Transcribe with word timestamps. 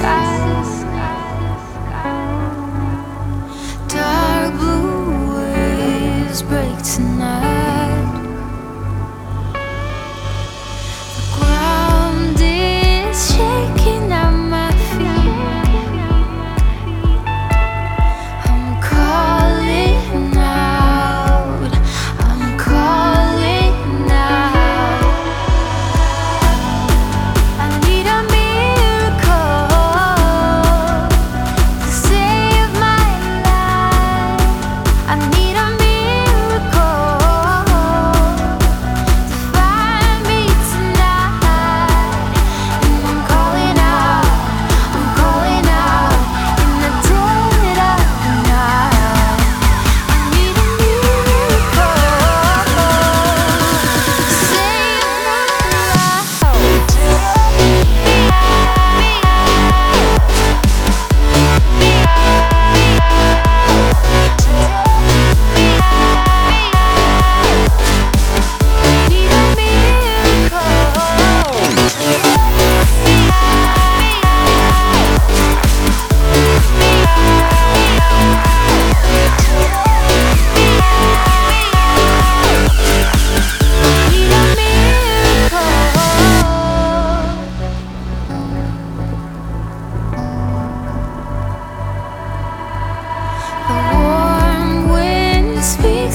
skies. 0.00 0.99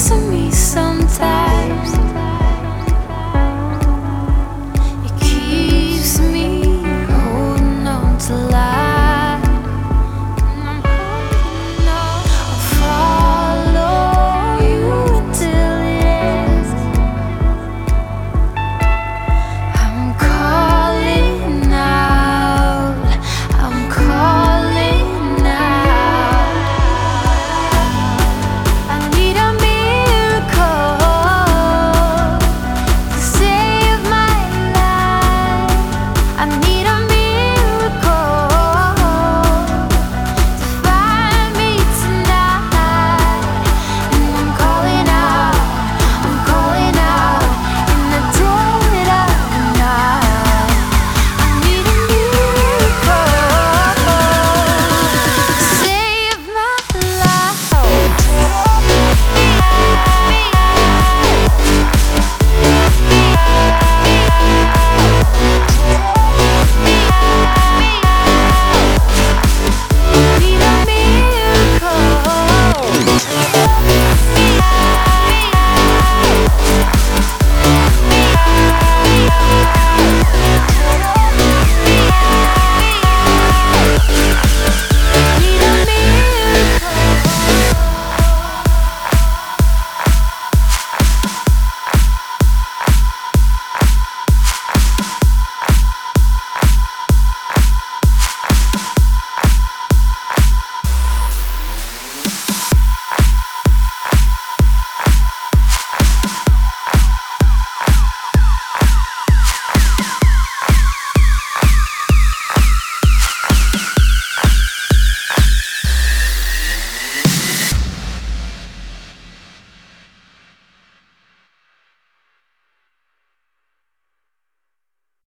The 0.00 0.29